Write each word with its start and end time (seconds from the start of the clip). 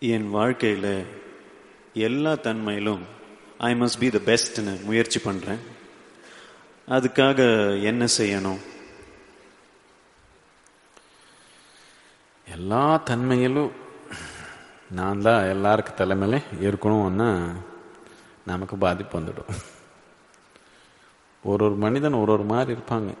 என் 0.00 0.26
வாழ்க்கையில் 0.30 1.06
எல்லா 1.92 2.32
தன்மையிலும் 2.32 3.00
I 3.58 3.70
must 3.80 3.98
be 3.98 4.08
the 4.10 4.18
பெஸ்ட்னு 4.26 4.84
முயற்சி 4.84 5.20
பண்ணுறேன் 5.24 5.62
அதுக்காக 6.88 7.38
என்ன 7.82 8.06
செய்யணும்? 8.18 8.60
எல்லா 12.46 13.02
தன்மையிலும் 13.10 13.72
நான் 14.90 15.20
தான் 15.20 15.48
எல்லாருக்கும் 15.54 15.98
தலைமையில 16.00 16.40
இருக்கணும்னா 16.60 17.52
நமக்கு 18.44 18.76
பாதிப்பு 18.76 19.20
வந்துடும். 19.20 19.50
ஒரு 21.44 21.64
ஒரு 21.64 21.74
மனிதன் 21.74 22.20
ஒரு 22.22 22.32
ஒரு 22.32 22.42
மாதிரி 22.42 22.78
இருப்பாங்க. 22.78 23.16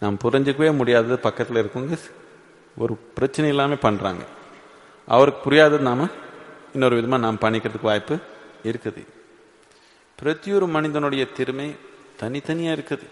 நாம் 0.00 0.22
புரிஞ்சிக்கவே 0.24 0.76
முடியாதது 0.76 1.18
பக்கத்தில் 1.18 1.62
இருக்கவங்க 1.64 1.98
ஒரு 2.76 2.94
பிரச்சனை 2.96 3.50
இல்லாமல் 3.50 3.84
பண்ணுறாங்க 3.88 4.24
அவருக்கு 5.06 5.50
புரியாதது 5.50 5.78
நாம் 5.78 6.10
இன்னொரு 6.72 6.94
விதமாக 6.94 7.22
நாம் 7.22 7.38
பண்ணிக்கிறதுக்கு 7.40 7.80
வாய்ப்பு 7.80 8.18
இருக்குது. 8.62 9.06
பிரதியொரு 10.22 10.68
மனிதனுடைய 10.68 11.26
திறமை 11.26 11.76
தனித்தனியாக 12.16 12.80
இருக்குது. 12.80 13.06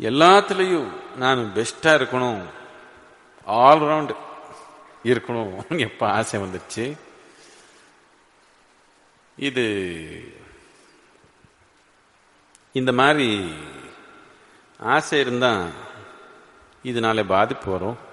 எல்லாத்துலேயும் 0.00 0.90
நான் 1.16 1.52
பெஸ்ட்டாக 1.54 1.98
இருக்கணும். 2.00 2.42
ஆல்ரவுண்டு 3.46 4.16
இருக்கணும். 5.04 5.78
எப்போ 5.78 6.10
ஆசை 6.10 6.40
வந்துடுச்சு. 6.40 6.96
இது 9.36 9.64
இந்த 12.72 12.92
மாதிரி 12.92 13.52
ஆசை 14.78 15.20
இருந்தால் 15.20 15.70
இதனால 16.84 17.26
பாதிப்பு 17.26 17.70
வரும். 17.70 18.10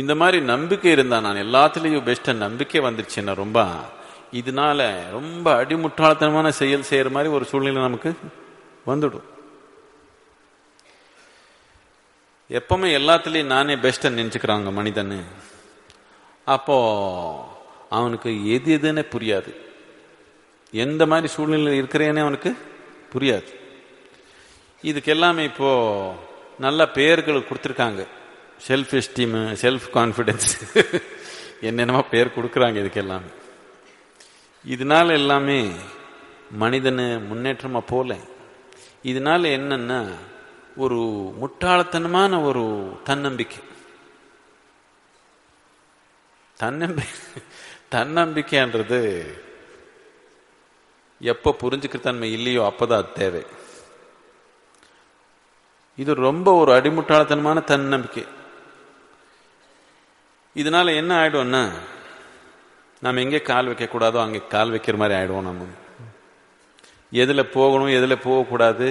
இந்த 0.00 0.14
மாதிரி 0.14 0.38
நம்பிக்கை 0.44 0.90
இருந்தால் 0.90 1.22
நான் 1.22 1.36
எல்லாத்துலேயும் 1.36 2.06
பெஸ்ட்டாக 2.08 2.34
நம்பிக்கை 2.34 2.80
வந்துருச்சுன்னா 2.80 3.34
ரொம்ப? 3.34 3.58
இதனால 4.32 4.78
ரொம்ப 5.10 5.64
அடிமுட்டாளத்தனமான 5.64 6.48
செயல் 6.48 6.82
செய்கிற 6.82 7.10
மாதிரி 7.10 7.32
ஒரு 7.32 7.44
சூழ்நிலை 7.44 7.82
நமக்கு 7.82 8.10
வந்துடும். 8.86 9.26
எப்பவுமே 12.50 12.90
எல்லாத்துலேயும் 12.98 13.52
நானே 13.54 13.74
பெஸ்ட்டை 13.74 14.10
நினச்சிக்கிறாங்க 14.18 14.72
மனிதன் 14.72 15.24
அப்போ 16.44 16.76
அவனுக்கு 17.90 18.30
எது 18.52 18.76
எதுன்னு 18.76 19.04
புரியாது. 19.14 19.54
எந்த 20.70 21.06
மாதிரி 21.06 21.28
சூழ்நிலையில் 21.28 21.84
இருக்கிறேனே 21.84 22.20
அவனுக்கு 22.20 22.56
புரியாது. 23.12 23.50
இதுக்கு 24.82 25.10
எல்லாமே 25.12 25.44
இப்போ 25.44 25.70
நல்ல 26.58 26.88
பெயர்கள் 26.88 27.46
கொடுத்துருக்காங்க. 27.48 28.06
செல்ஃப் 28.68 29.00
எஸ்டீமு 29.00 29.40
செல்ஃப் 29.62 29.86
கான்ஃபிடென்ஸ் 29.94 30.48
என்னென்னமோ 31.60 32.02
பேர் 32.02 32.32
கொடுக்குறாங்க 32.36 32.78
இதுக்கெல்லாம். 32.82 33.26
இதனால 34.66 35.12
எல்லாமே 35.12 35.70
மனிதனு 36.60 37.20
முன்னேற்றமா 37.30 37.80
போல. 37.86 38.14
இதனால 39.02 39.42
என்னன்னா 39.58 40.14
ஒரு 40.76 40.98
முட்டாளத்தனமான 41.40 42.42
ஒரு 42.44 42.64
தன்னம்பிக்கை. 43.04 43.58
தன்னம்பிக்கை 46.56 47.42
தன்னம்பிக்கைன்றது 47.90 49.00
எப்போ 51.20 51.56
புரிஞ்சுக்கிற 51.60 52.00
தன்மை 52.00 52.32
இல்லையோ 52.32 52.62
அப்போதான் 52.62 52.92
அது 52.92 53.12
தேவை. 53.12 53.46
இது 55.96 56.14
ரொம்ப 56.14 56.52
ஒரு 56.52 56.72
அடிமுட்டாளத்தனமான 56.72 57.64
தன்னம்பிக்கை. 57.64 58.35
இதனால 60.60 60.94
என்ன 61.00 61.12
ஆயிடும்னா 61.20 61.62
நம்ம 63.04 63.20
எங்கே 63.24 63.40
கால் 63.50 63.68
வைக்கக்கூடாதோ 63.70 64.18
அங்கே 64.24 64.40
கால் 64.54 64.72
வைக்கிற 64.74 64.96
மாதிரி 65.00 65.16
ஆயிடுவோம் 65.18 65.48
நம்ம. 65.48 65.66
எதில் 67.22 67.52
போகணும் 67.56 67.94
எதில் 67.98 68.24
போகக்கூடாது 68.26 68.86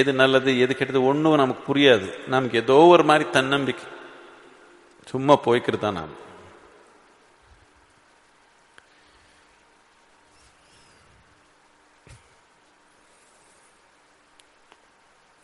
எது 0.00 0.10
நல்லது 0.20 0.50
எது 0.64 0.72
கெட்டது 0.78 1.00
ஒன்றும் 1.10 1.40
நமக்கு 1.42 1.62
புரியாது. 1.68 2.08
நமக்கு 2.34 2.56
ஏதோ 2.62 2.76
ஒரு 2.94 3.04
மாதிரி 3.10 3.24
தன்னம்பிக்கை. 3.36 3.86
சும்மா 5.12 5.34
போய்க்கிறது 5.46 5.84
தான் 5.84 5.98
நாம். 6.00 6.18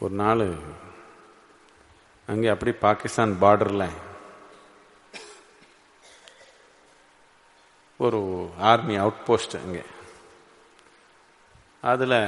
ஒரு 0.01 0.15
நாள் 0.23 0.45
அங்கே 2.33 2.49
அப்படி 2.53 2.73
பாகிஸ்தான் 2.85 3.33
பார்டரில் 3.41 3.89
ஒரு 7.99 8.51
ஆர்மி 8.59 8.97
அவுட் 8.97 9.25
போஸ்ட் 9.25 9.57
அங்கே. 9.57 9.83
அதில் 11.81 12.21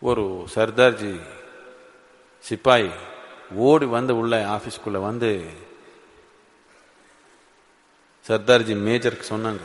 ஒரு 0.00 0.48
சர்தார்ஜி 0.54 1.20
சிப்பாய் 2.38 2.90
ஓடி 3.54 3.84
வந்து 3.84 4.16
உள்ள 4.16 4.44
ஆஃபீஸ்க்குள்ளே 4.46 5.00
வந்து 5.00 5.50
சர்தார்ஜி 8.28 8.76
மேஜருக்கு 8.88 9.22
சொன்னாங்க. 9.28 9.60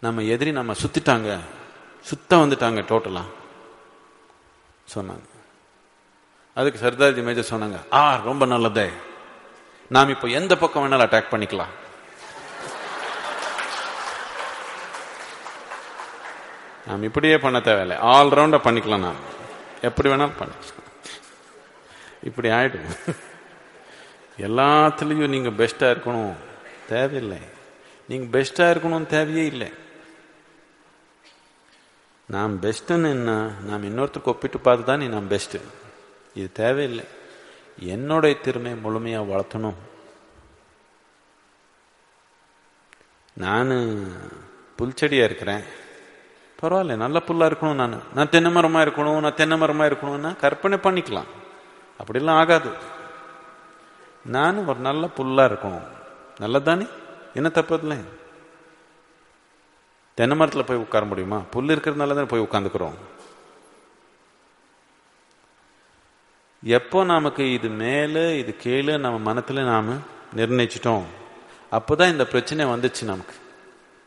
நம்ம 0.00 0.22
எதிரி 0.22 0.52
நம்ம 0.52 0.72
சுத்திட்டாங்க. 0.72 1.38
சுத்தம் 2.00 2.50
வந்துட்டாங்க 2.50 2.82
டோட்டலாக 2.90 3.32
சொன்னாங்க. 4.94 5.28
அதுக்கு 6.54 6.90
சர்தார்ஜி 6.90 7.22
மேஜர் 7.22 7.58
சொன்னாங்க 7.58 7.78
ஆ 7.92 8.16
ரொம்ப 8.16 8.46
நல்லதே. 8.46 8.88
நாம் 9.88 10.08
இப்போ 10.08 10.28
எந்த 10.28 10.56
பக்கம் 10.56 10.82
வேணாலும் 10.82 11.06
அட்டாக் 11.06 11.32
பண்ணிக்கலாம். 11.32 11.82
நாம் 16.86 17.02
இப்படியே 17.02 17.38
பண்ண 17.38 17.60
தேவையில்லை. 17.60 17.96
ஆல்ரவுண்டாக 17.96 18.64
பண்ணிக்கலாம் 18.66 19.06
நாம். 19.06 19.22
எப்படி 19.82 20.08
வேணாலும் 20.08 20.38
பண்ணிக்கலாம் 20.40 20.82
இப்படி 22.28 22.48
ஆயிடும் 22.48 22.90
எல்லாத்துலேயும் 24.46 25.34
நீங்கள் 25.34 25.58
பெஸ்ட்டாக 25.60 25.94
இருக்கணும். 25.94 26.34
தேவையில்லை. 26.88 27.38
நீங்கள் 28.08 28.32
பெஸ்ட்டாக 28.34 28.74
இருக்கணும்னு 28.74 29.06
தேவையே 29.06 29.44
இல்லை. 29.46 29.70
நாம் 32.34 32.62
பெஸ்ட்டுன்னு 32.62 33.10
என்ன? 33.16 33.32
நாம் 33.68 33.86
இன்னொருத்தருக்கு 33.88 34.32
ஒப்பிட்டு 34.32 34.58
பார்த்து 34.58 34.84
தான் 34.84 34.98
நீ 34.98 35.06
நாம் 35.06 35.30
பெஸ்ட்டு 35.30 35.60
இது 36.34 36.52
தேவையில்லை. 36.52 37.04
என்னுடைய 37.78 38.36
திறமையை 38.40 38.80
முழுமையாக 38.80 39.30
வளர்த்தணும். 39.32 39.78
நான் 43.44 43.72
புல்ச்செடியாக 44.78 45.28
இருக்கிறேன். 45.28 45.64
பரவாயில்ல 46.64 46.96
நல்ல 46.96 47.22
புல்லாக 47.26 47.50
இருக்கணும் 47.50 47.74
நான். 47.74 48.02
நான் 48.14 48.30
தென்னை 48.30 48.50
மரமாக 48.52 48.90
இருக்கணும் 48.90 49.20
நான் 49.20 49.34
தென்னை 49.34 49.56
மரமாக 49.56 49.94
இருக்கணும்னா 49.94 50.36
கற்பனை 50.36 50.78
பண்ணிக்கலாம். 50.82 51.30
அப்படிலாம் 51.98 52.38
ஆகாது. 52.40 52.70
நான் 54.24 54.66
ஒரு 54.66 54.78
நல்ல 54.78 55.08
புல்லாக 55.16 55.48
இருக்கணும். 55.52 55.86
நல்லதானே? 56.40 56.88
என்ன 57.34 57.48
தப்பு 57.48 57.78
இல்லை 57.78 57.96
தென்னை 60.14 60.36
மரத்தில் 60.36 60.64
போய் 60.64 60.76
உட்கார 60.76 61.04
முடியுமா? 61.04 61.38
புல் 61.50 61.66
இருக்கிறதுனால 61.66 62.14
தானே 62.14 62.22
போய் 62.22 62.46
உட்காந்துக்கிறோம். 62.50 62.94
எப்போ 66.64 67.04
நமக்கு 67.04 67.52
இது 67.52 67.68
மேலே 67.68 68.38
இது 68.38 68.56
கீழே 68.56 68.96
நம்ம 68.96 69.18
மனத்தில் 69.18 69.64
நாம் 69.64 69.92
நிர்ணயிச்சிட்டோம் 70.36 71.02
அப்போதான் 71.72 72.10
இந்த 72.10 72.26
பிரச்சனை 72.26 72.64
வந்துச்சு 72.64 73.04
நமக்கு. 73.04 73.34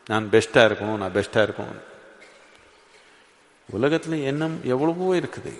நான் 0.06 0.28
பெஸ்ட்டாக 0.30 0.68
இருக்கணும் 0.70 0.96
நான் 0.96 1.14
பெஸ்ட்டாக 1.14 1.48
இருக்கணும். 1.48 1.80
உலகத்தில் 3.76 4.24
எண்ணம் 4.30 4.56
எவ்வளவோ 4.72 5.08
இருக்குது. 5.20 5.52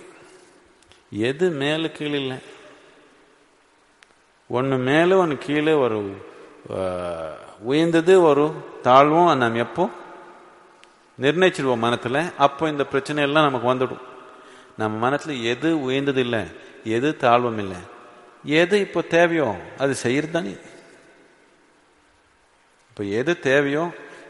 எது 1.29 1.45
மேலே 1.61 1.87
கீழே 1.97 2.17
இல்லை. 2.23 2.37
ஒன்று 4.57 4.77
மேலே 4.89 5.15
ஒன்று 5.21 5.35
கீழே 5.45 5.73
ஒரு 5.85 5.97
உயர்ந்தது 7.71 8.13
ஒரு 8.29 8.45
தாழ்வும் 8.87 9.29
நாம் 9.41 9.61
எப்போ 9.65 9.83
நிர்ணயிச்சிடுவோம் 11.23 11.85
மனத்தில். 11.85 12.21
அப்போ 12.45 12.63
இந்த 12.73 12.83
பிரச்சனை 12.91 13.23
எல்லாம் 13.27 13.47
நமக்கு 13.47 13.71
வந்துடும். 13.71 14.03
நம்ம 14.81 14.93
மனத்தில் 15.05 15.45
எது 15.53 15.69
உயர்ந்தது 15.85 16.21
இல்லை 16.25 16.43
எது 16.97 17.09
தாழ்வும் 17.23 17.61
இல்லை 17.63 17.79
எது 18.59 18.75
இப்போ 18.85 19.01
தேவையோ 19.15 19.47
அது 19.83 19.93
செய்யறது 20.03 20.33
தானே. 20.35 20.53
இப்போ 22.89 23.03
எது 23.19 23.33
தேவையோ 23.49 23.83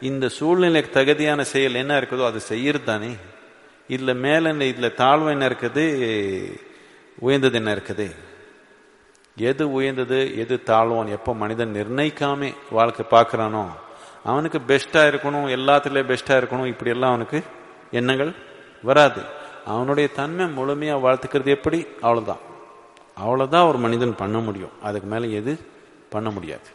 இந்த 0.08 0.24
சூழ்நிலைக்கு 0.38 0.90
தகுதியான 0.98 1.40
செயல் 1.52 1.80
என்ன 1.82 1.92
இருக்குதோ 2.00 2.24
அது 2.30 2.40
செய்யறது 2.52 2.88
தானே. 2.92 3.12
இதில் 3.94 4.20
மேலே 4.24 4.50
இதில் 4.72 4.96
தாழ்வு 5.02 5.28
என்ன 5.30 5.46
இருக்குது 5.52 5.84
உயர்ந்தது 7.18 7.56
என்ன 7.60 7.70
இருக்குது? 7.76 8.06
எது 9.50 9.64
உயர்ந்தது 9.72 10.18
எது 10.42 10.54
தாழ்வான்? 10.70 11.10
எப்போ 11.16 11.30
மனிதன் 11.42 11.74
நிர்ணயிக்காம 11.78 12.50
வாழ்க்கை 12.78 13.04
பார்க்குறானோ 13.10 13.64
அவனுக்கு 14.30 14.58
பெஸ்ட்டாக 14.70 15.10
இருக்கணும் 15.12 15.46
எல்லாத்துலேயும் 15.56 16.10
பெஸ்ட்டாக 16.12 16.40
இருக்கணும் 16.42 16.72
இப்படியெல்லாம் 16.72 17.12
அவனுக்கு 17.14 17.38
எண்ணங்கள் 18.00 18.32
வராது. 18.88 19.22
அவனுடைய 19.74 20.06
தன்மை 20.18 20.46
முழுமையாக 20.58 21.04
வாழ்த்துக்கிறது 21.06 21.50
எப்படி? 21.56 21.78
அவ்வளோதான் 22.02 22.42
அவ்வளோதான் 23.22 23.68
ஒரு 23.70 23.78
மனிதன் 23.84 24.20
பண்ண 24.22 24.38
முடியும். 24.48 24.76
அதுக்கு 24.82 25.08
மேலே 25.12 25.26
எது 25.40 25.52
பண்ண 26.14 26.28
முடியாது. 26.36 26.68